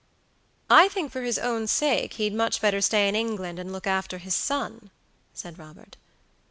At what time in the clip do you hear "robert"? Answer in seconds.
5.59-5.95